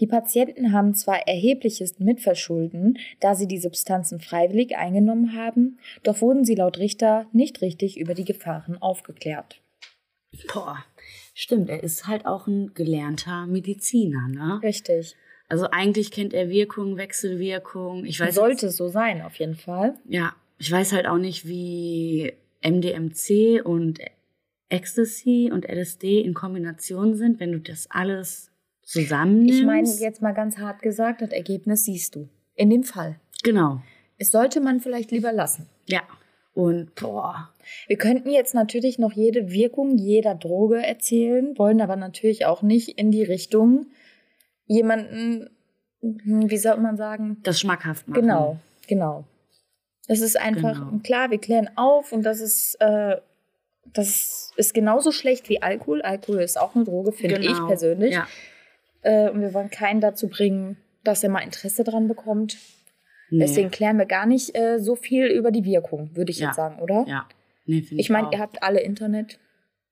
[0.00, 6.44] Die Patienten haben zwar erhebliches Mitverschulden, da sie die Substanzen freiwillig eingenommen haben, doch wurden
[6.44, 9.60] sie laut Richter nicht richtig über die Gefahren aufgeklärt.
[10.52, 10.84] Boah,
[11.34, 14.60] stimmt, er ist halt auch ein gelernter Mediziner, ne?
[14.62, 15.16] Richtig.
[15.48, 18.04] Also eigentlich kennt er Wirkung, Wechselwirkung.
[18.04, 19.94] Ich weiß Sollte so sein, auf jeden Fall.
[20.08, 23.98] Ja, ich weiß halt auch nicht, wie MDMC und
[24.68, 28.50] Ecstasy und LSD in Kombination sind, wenn du das alles
[28.82, 29.60] zusammennimmst.
[29.60, 32.28] Ich meine, jetzt mal ganz hart gesagt, das Ergebnis siehst du.
[32.54, 33.20] In dem Fall.
[33.42, 33.82] Genau.
[34.18, 35.68] Es sollte man vielleicht lieber lassen.
[35.86, 36.02] Ja.
[36.54, 37.48] Und boah,
[37.86, 42.98] Wir könnten jetzt natürlich noch jede Wirkung jeder Droge erzählen, wollen aber natürlich auch nicht
[42.98, 43.86] in die Richtung
[44.66, 45.48] jemanden,
[46.00, 47.38] hm, wie soll man sagen?
[47.42, 48.20] das schmackhaft machen.
[48.20, 49.24] Genau, genau.
[50.08, 51.00] Es ist einfach, Genau.
[51.02, 53.16] klar, wir klären auf und das ist, äh,
[53.94, 56.02] das ist genauso schlecht wie Alkohol.
[56.02, 57.52] Alkohol ist auch eine Droge, finde Genau.
[57.62, 58.14] ich persönlich.
[58.14, 58.26] Ja.
[59.02, 62.58] Äh, und wir wollen keinen dazu bringen, dass er mal Interesse dran bekommt.
[63.32, 63.38] Nee.
[63.46, 66.48] Deswegen klären wir gar nicht äh, so viel über die Wirkung, würde ich Ja.
[66.48, 67.04] jetzt sagen, oder?
[67.08, 67.28] Ja.
[67.64, 69.38] Nee, finde Ich meine, ihr habt alle Internet.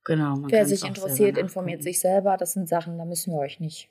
[0.05, 2.37] genau, man Wer sich interessiert, informiert sich selber.
[2.37, 3.89] Das sind Sachen, da müssen wir euch nicht.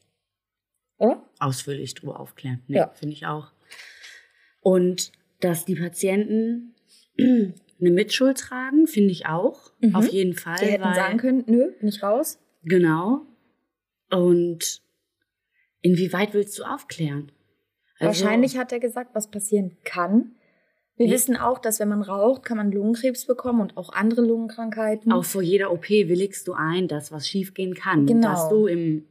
[0.97, 1.23] Oder?
[1.39, 2.61] ausführlich drüber aufklären.
[2.67, 2.89] Nee, Ja.
[2.89, 3.51] finde ich auch.
[4.61, 6.75] Und dass die Patienten
[7.17, 7.53] eine
[7.91, 9.71] Mitschuld tragen, finde ich auch.
[9.79, 9.95] Mhm.
[9.95, 10.57] Auf jeden Fall.
[10.59, 12.37] Die hätten weil, sagen können, nö, bin ich raus.
[12.63, 13.21] Genau.
[14.11, 14.81] Und
[15.81, 17.31] inwieweit willst du aufklären?
[17.99, 20.31] Also- Wahrscheinlich hat er gesagt, was passieren kann.
[20.97, 21.13] Wir Ja.
[21.13, 25.11] wissen auch, dass wenn man raucht, kann man Lungenkrebs bekommen und auch andere Lungenkrankheiten.
[25.13, 28.05] Auch vor jeder OP willigst du ein, dass was schiefgehen kann.
[28.05, 28.27] Genau.
[28.29, 29.05] Dass du im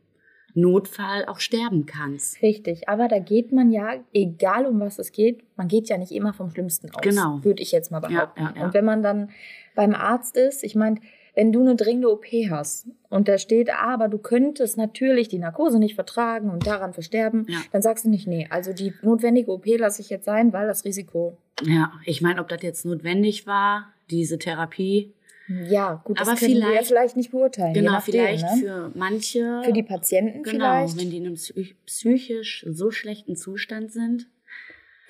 [0.55, 2.43] Notfall auch sterben kannst.
[2.43, 6.13] Richtig, aber da geht man ja, egal um was es geht, man geht ja nicht
[6.13, 7.01] immer vom Schlimmsten aus.
[7.01, 7.43] Genau.
[7.45, 8.41] Würde ich jetzt mal behaupten.
[8.43, 8.65] Ja, ja, ja.
[8.67, 9.31] Und wenn man dann
[9.75, 11.01] beim Arzt ist, ich meine,
[11.39, 15.79] wenn du eine dringende OP hast und da steht, aber du könntest natürlich die Narkose
[15.79, 17.59] nicht vertragen und daran versterben, Ja.
[17.71, 20.85] dann sagst du nicht, nee, also die notwendige OP lasse ich jetzt sein, weil das
[20.85, 21.39] Risiko.
[21.63, 25.13] Ja, ich meine, ob das jetzt notwendig war, diese Therapie.
[25.47, 27.73] Ja, gut, das Aber können wir ja vielleicht- vielleicht nicht beurteilen.
[27.73, 28.61] Genau, nachdem, vielleicht ne?
[28.61, 29.63] für manche.
[29.65, 30.99] für die Patienten Genau, vielleicht.
[31.01, 34.27] wenn die in einem psych- psychisch so schlechten Zustand sind.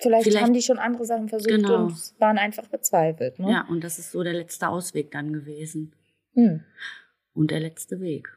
[0.01, 1.85] vielleicht, vielleicht- haben die schon andere Sachen versucht Genau.
[1.85, 3.37] und waren einfach bezweifelt.
[3.39, 3.51] Ne?
[3.51, 5.91] Ja, und das ist so der letzte Ausweg dann gewesen.
[6.39, 6.63] Hm.
[7.33, 8.29] Und der letzte Weg.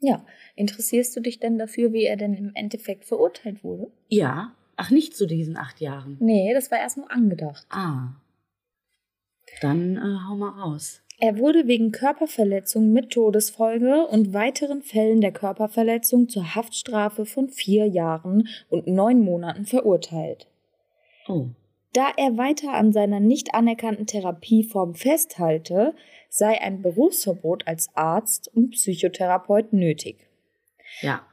[0.00, 0.24] Ja,
[0.56, 3.90] interessierst du dich denn dafür, wie er denn im Endeffekt verurteilt wurde?
[4.08, 4.54] Ja.
[4.76, 6.16] Ach, nicht zu diesen acht Jahren.
[6.20, 7.66] Nee, das war erst nur angedacht.
[7.68, 8.14] Ah.
[9.60, 11.02] Dann äh, hau mal raus.
[11.18, 17.86] Er wurde wegen Körperverletzung mit Todesfolge und weiteren Fällen der Körperverletzung zur Haftstrafe von vier
[17.86, 20.46] Jahren und neun Monaten verurteilt.
[21.28, 21.48] Oh.
[21.92, 25.94] Da er weiter an seiner nicht anerkannten Therapieform festhalte,
[26.28, 30.28] sei ein Berufsverbot als Arzt und Psychotherapeut nötig.
[31.00, 31.26] Ja.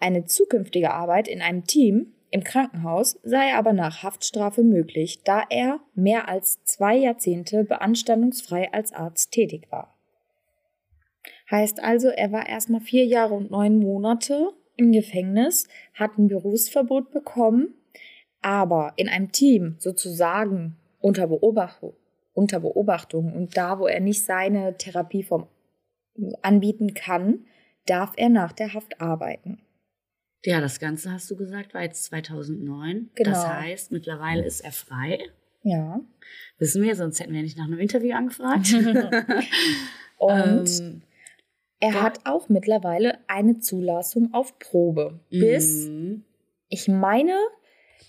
[0.00, 5.80] Eine zukünftige Arbeit in einem Team im Krankenhaus sei aber nach Haftstrafe möglich, da er
[5.94, 9.96] mehr als zwei Jahrzehnte beanstandungsfrei als Arzt tätig war.
[11.50, 17.12] Heißt also, er war erstmal vier Jahre und neun Monate im Gefängnis, hat ein Berufsverbot
[17.12, 17.74] bekommen,
[18.44, 21.94] aber in einem Team sozusagen unter Beobachtung,
[22.34, 25.48] unter Beobachtung und da, wo er nicht seine Therapieform
[26.42, 27.46] anbieten kann,
[27.86, 29.60] darf er nach der Haft arbeiten.
[30.44, 33.10] Ja, das Ganze hast du gesagt, war jetzt 2009.
[33.14, 33.30] Genau.
[33.30, 35.18] Das heißt, mittlerweile ist er frei.
[35.62, 36.00] Ja.
[36.58, 38.74] Wissen wir, sonst hätten wir nicht nach einem Interview angefragt.
[40.18, 41.02] Und Ähm,
[41.80, 42.02] er ja.
[42.02, 45.20] hat auch mittlerweile eine Zulassung auf Probe.
[45.30, 46.24] Bis, mhm.
[46.68, 47.36] ich meine,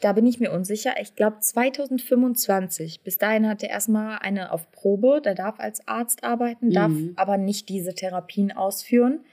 [0.02, 3.02] da bin ich mir unsicher, ich glaube 2025.
[3.02, 5.22] Bis dahin hat er erstmal eine auf Probe.
[5.24, 7.14] Der darf als Arzt arbeiten, darf Mhm.
[7.16, 9.26] aber nicht diese Therapien ausführen.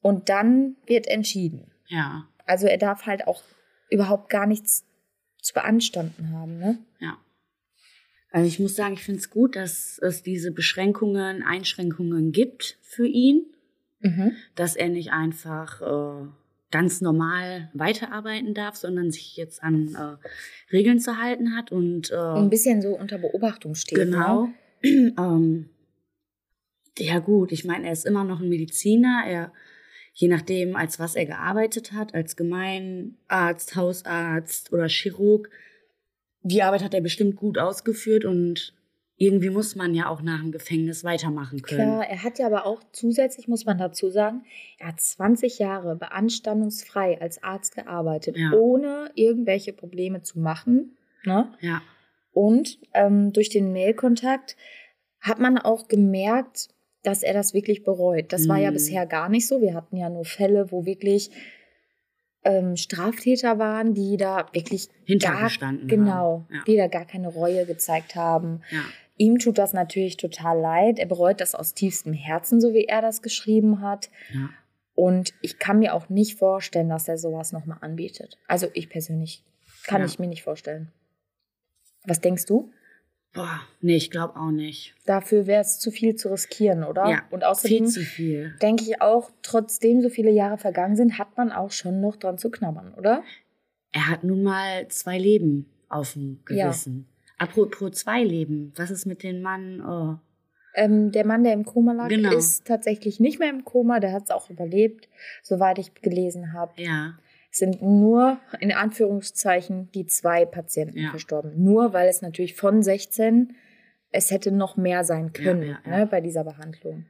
[0.00, 1.70] Und dann wird entschieden.
[1.88, 3.42] Ja, Also er darf halt auch
[3.90, 4.84] überhaupt gar nichts
[5.40, 6.78] zu beanstanden haben, ne?
[7.00, 7.16] ja.
[8.30, 13.06] Also ich muss sagen, ich finde es gut, dass es diese Beschränkungen, Einschränkungen gibt für
[13.06, 13.46] ihn,
[14.00, 14.32] Mhm.
[14.56, 16.26] dass er nicht einfach äh,
[16.74, 22.16] ganz normal weiterarbeiten darf, sondern sich jetzt an äh, Regeln zu halten hat und äh,
[22.16, 23.96] Ein bisschen so unter Beobachtung steht.
[23.96, 24.48] Genau.
[24.82, 25.14] Ne?
[25.16, 25.68] ähm,
[26.98, 29.22] ja gut, ich meine, er ist immer noch ein Mediziner.
[29.24, 29.52] Er,
[30.14, 35.50] je nachdem, als was er gearbeitet hat, als Gemeinarzt, Hausarzt oder Chirurg,
[36.42, 38.74] die Arbeit hat er bestimmt gut ausgeführt und
[39.16, 41.80] irgendwie muss man ja auch nach dem Gefängnis weitermachen können.
[41.82, 44.44] Klar, er hat ja aber auch zusätzlich, muss man dazu sagen,
[44.78, 48.52] er hat 20 Jahre beanstandungsfrei als Arzt gearbeitet, Ja.
[48.52, 50.96] ohne irgendwelche Probleme zu machen.
[51.24, 51.48] Ne?
[51.60, 51.80] Ja,
[52.32, 54.56] Und ähm, durch den Mailkontakt
[55.20, 56.68] hat man auch gemerkt,
[57.04, 58.32] dass er das wirklich bereut.
[58.32, 58.74] Das war ja Mhm.
[58.74, 59.60] bisher gar nicht so.
[59.60, 61.30] Wir hatten ja nur Fälle, wo wirklich
[62.46, 65.88] ähm, Straftäter waren, die da wirklich gar, hintergestanden.
[65.88, 66.54] genau, haben.
[66.54, 66.62] Ja.
[66.66, 68.60] die da gar keine Reue gezeigt haben.
[68.70, 68.82] Ja.
[69.16, 70.98] Ihm tut das natürlich total leid.
[70.98, 74.10] Er bereut das aus tiefstem Herzen, so wie er das geschrieben hat.
[74.32, 74.50] Ja.
[74.94, 78.38] Und ich kann mir auch nicht vorstellen, dass er sowas nochmal anbietet.
[78.48, 79.42] Also ich persönlich
[79.86, 80.06] kann Ja.
[80.06, 80.90] ich mir nicht vorstellen.
[82.06, 82.70] Was denkst du?
[83.32, 84.94] Boah, nee, ich glaube auch nicht.
[85.06, 87.08] Dafür wäre es zu viel zu riskieren, oder?
[87.08, 88.54] Ja, Und Viel außerdem zu viel.
[88.62, 92.38] denke ich auch, trotzdem so viele Jahre vergangen sind, hat man auch schon noch dran
[92.38, 93.24] zu knabbern, oder?
[93.90, 96.72] Er hat nun mal zwei Leben auf dem Ja.
[97.38, 99.80] Apropos zwei Leben, was ist mit dem Mann?
[99.84, 100.18] Oh,
[100.76, 102.36] Ähm, der Mann, der im Koma lag, Genau.
[102.36, 104.00] ist tatsächlich nicht mehr im Koma.
[104.00, 105.08] Der hat es auch überlebt,
[105.42, 106.72] soweit ich gelesen habe.
[106.82, 107.16] ja,
[107.52, 111.10] Es sind nur, in Anführungszeichen, die zwei Patienten Ja.
[111.10, 111.62] verstorben.
[111.62, 113.54] Nur weil es natürlich von 16,
[114.10, 115.78] es hätte noch mehr sein können ja.
[115.86, 117.06] Ne, bei dieser Behandlung.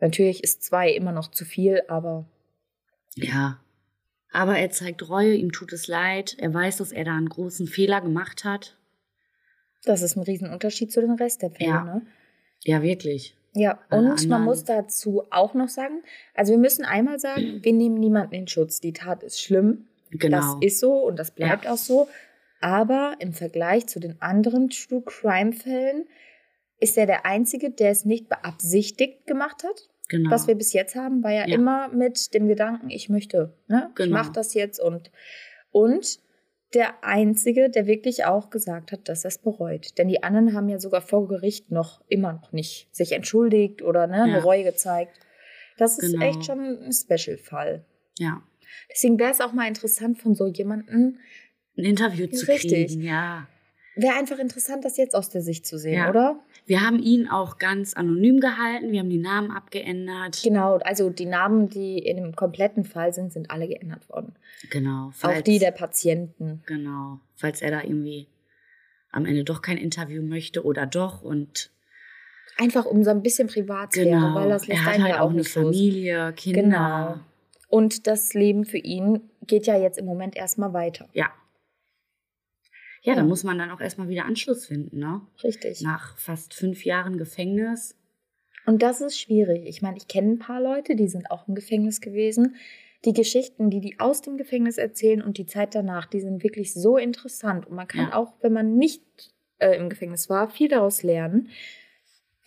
[0.00, 2.26] Natürlich ist zwei immer noch zu viel, aber
[3.16, 3.60] ja.
[4.30, 6.36] Aber er zeigt Reue, ihm tut es leid.
[6.38, 8.76] Er weiß, dass er da einen großen Fehler gemacht hat.
[9.84, 11.68] Das ist ein Riesenunterschied zu den Rest der Fälle.
[11.70, 11.84] Ja.
[11.84, 12.02] Ne?
[12.64, 13.36] Ja, wirklich.
[13.56, 16.02] Ja, Alle und man muss dazu auch noch sagen,
[16.34, 18.80] also wir müssen einmal sagen, wir nehmen niemanden in Schutz.
[18.80, 20.38] Die Tat ist schlimm, Genau.
[20.38, 22.08] das ist so und das bleibt auch so.
[22.60, 26.06] Aber im Vergleich zu den anderen True Crime-Fällen
[26.80, 29.88] ist er der Einzige, der es nicht beabsichtigt gemacht hat.
[30.08, 30.30] Genau.
[30.30, 31.54] Was wir bis jetzt haben, war ja, Ja.
[31.54, 33.88] immer mit dem Gedanken, ich möchte, ne?
[33.90, 34.16] ich Genau.
[34.18, 35.10] mache das jetzt und
[35.72, 36.18] und
[36.74, 39.96] der einzige, der wirklich auch gesagt hat, dass er es bereut.
[39.98, 44.06] Denn die anderen haben ja sogar vor Gericht noch immer noch nicht sich entschuldigt oder
[44.06, 44.22] ne, Ja.
[44.24, 45.18] eine Reue gezeigt.
[45.78, 46.26] Das ist Genau.
[46.26, 47.84] echt schon ein Special-Fall.
[48.18, 48.42] ja.
[48.90, 51.18] Deswegen wäre es auch mal interessant von so jemandem,
[51.76, 52.88] Ein Interview zu Richtig.
[52.88, 53.46] kriegen, ja.
[53.96, 56.10] Wäre einfach interessant, das jetzt aus der Sicht zu sehen, Ja.
[56.10, 56.38] oder?
[56.66, 60.40] Wir haben ihn auch ganz anonym gehalten, wir haben die Namen abgeändert.
[60.42, 64.34] Genau, also die Namen, die in dem kompletten Fall sind, sind alle geändert worden.
[64.70, 65.08] Genau.
[65.08, 66.62] Auch falls- die der Patienten.
[66.66, 67.20] Genau.
[67.36, 68.28] Falls er da irgendwie
[69.12, 71.70] am Ende doch kein Interview möchte oder doch und
[72.56, 74.34] Einfach um so ein bisschen Privatsphäre, genau.
[74.36, 75.64] weil das lässt er hat halt ja auch auch eine nicht los.
[75.64, 76.62] Familie, Kinder.
[76.62, 77.20] Genau.
[77.68, 81.08] Und das Leben für ihn geht ja jetzt im Moment erstmal weiter.
[81.14, 81.30] Ja.
[83.04, 83.20] Ja, Ja.
[83.20, 85.20] da muss man dann auch erstmal wieder Anschluss finden, ne?
[85.42, 85.82] Richtig.
[85.82, 87.96] Nach fast fünf Jahren Gefängnis.
[88.66, 89.66] Und das ist schwierig.
[89.66, 92.56] Ich meine, ich kenne ein paar Leute, die sind auch im Gefängnis gewesen.
[93.04, 96.72] Die Geschichten, die die aus dem Gefängnis erzählen und die Zeit danach, die sind wirklich
[96.72, 97.66] so interessant.
[97.66, 98.14] Und man kann Ja.
[98.16, 99.02] auch, wenn man nicht
[99.58, 101.50] äh, im Gefängnis war, viel daraus lernen.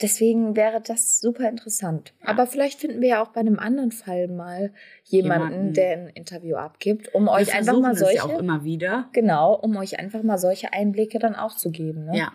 [0.01, 2.13] Deswegen wäre das super interessant.
[2.21, 2.27] Ja.
[2.29, 4.71] Aber vielleicht finden wir ja auch bei einem anderen Fall mal
[5.05, 5.73] jemanden, Jemanden.
[5.73, 9.09] der ein Interview abgibt, um Wir euch einfach mal es solche, ja auch immer wieder.
[9.13, 12.05] genau, um euch einfach mal solche Einblicke dann auch zu geben.
[12.05, 12.17] Ne?
[12.17, 12.31] Ja.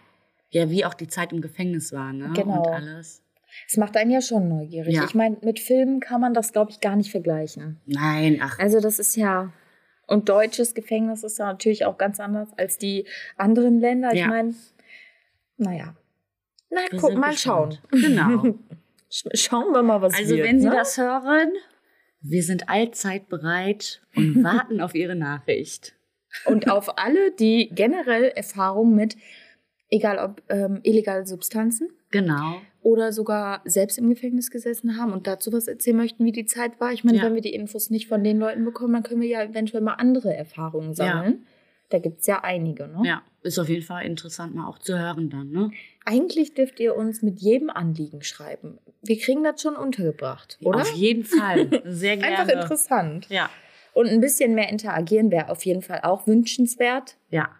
[0.51, 2.31] Ja, wie auch die Zeit im Gefängnis war, ne?
[2.35, 2.59] Genau.
[2.62, 3.22] Und alles.
[3.68, 4.94] Es macht einen ja schon neugierig.
[4.94, 5.05] Ja.
[5.05, 7.81] Ich meine, mit Filmen kann man das, glaube ich, gar nicht vergleichen.
[7.87, 9.53] Nein, ach, Also das ist ja.
[10.09, 14.12] Und deutsches Gefängnis ist ja natürlich auch ganz anders als die anderen Länder.
[14.12, 14.27] Ich Ja.
[14.27, 14.55] meine,
[15.59, 15.94] naja.
[16.73, 17.79] Na, wir guck mal schauen.
[17.91, 18.43] Genau.
[19.11, 20.47] Sch- Schauen wir mal, was Also wird.
[20.47, 20.75] wenn Sie ne?
[20.75, 21.51] das hören,
[22.23, 25.95] wir sind allzeit bereit und warten auf Ihre Nachricht.
[26.47, 29.17] Und auf alle, die generell Erfahrung mit,
[29.91, 32.61] egal ob ähm, illegale Substanzen Genau.
[32.81, 36.81] oder sogar selbst im Gefängnis gesessen haben und dazu was erzählen möchten, wie die Zeit
[36.81, 36.93] war.
[36.93, 37.25] Ich meine, Ja.
[37.25, 39.95] wenn wir die Infos nicht von den Leuten bekommen, dann können wir ja eventuell mal
[39.95, 41.45] andere Erfahrungen sammeln.
[41.91, 42.89] Da gibt es ja einige.
[42.89, 43.03] Ne?
[43.05, 45.71] Ja, ist auf jeden Fall interessant mal auch zu hören dann, ne?
[46.05, 48.79] Eigentlich dürft ihr uns mit jedem Anliegen schreiben.
[49.03, 50.81] Wir kriegen das schon untergebracht, oder?
[50.81, 51.83] Auf jeden Fall.
[51.87, 52.38] Sehr gerne.
[52.38, 53.29] Einfach interessant.
[53.29, 53.51] Ja.
[53.95, 57.17] Und ein bisschen mehr interagieren wäre auf jeden Fall auch wünschenswert.
[57.31, 57.51] Ja.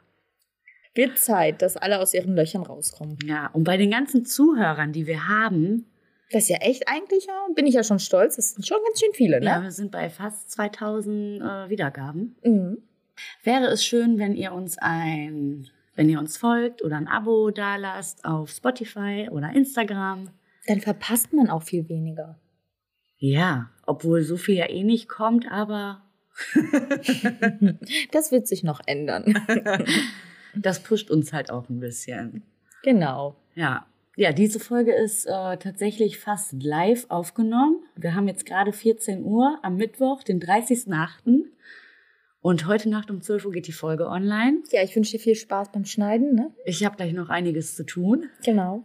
[0.95, 3.19] Wird Zeit, dass alle aus ihren Löchern rauskommen.
[3.25, 3.49] Ja.
[3.53, 5.87] Und bei den ganzen Zuhörern, die wir haben,
[6.31, 8.37] Das ist ja echt eigentlich, ja, bin ich ja schon stolz.
[8.37, 9.65] Das sind schon ganz schön viele, ja, ne?
[9.65, 12.37] wir sind bei fast 2000 äh, Wiedergaben.
[12.43, 12.79] Mhm.
[13.43, 18.25] Wäre es schön, wenn ihr uns ein, wenn ihr uns folgt oder ein Abo dalasst
[18.25, 20.31] auf Spotify oder Instagram.
[20.67, 22.39] Dann verpasst man auch viel weniger.
[23.19, 26.03] Ja, obwohl so viel ja eh nicht kommt, aber
[28.11, 29.35] Das wird sich noch ändern.
[30.55, 32.43] das pusht uns halt auch ein bisschen.
[32.83, 33.37] genau.
[33.55, 33.87] Ja.
[34.15, 37.83] Ja, diese Folge ist äh, tatsächlich fast live aufgenommen.
[37.97, 41.47] Wir haben jetzt gerade 14 Uhr am Mittwoch, den 30.08.
[42.43, 44.65] Und heute Nacht um 12 Uhr geht die Folge online.
[44.73, 46.53] Ja, ich wünsche dir viel Spaß beim Schneiden, ne?
[46.65, 48.29] Ich habe gleich noch einiges zu tun.
[48.45, 48.85] Genau.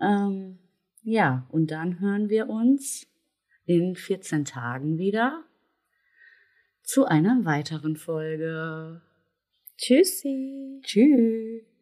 [0.00, 0.58] Ähm,
[1.02, 3.06] ja, und dann hören wir uns
[3.66, 5.44] in 14 Tagen wieder
[6.82, 9.02] zu einer weiteren Folge.
[9.76, 10.80] Tschüssi.
[10.82, 11.73] Tschüss.